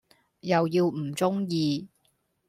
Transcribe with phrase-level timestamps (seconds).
[0.39, 1.87] 又要唔鐘意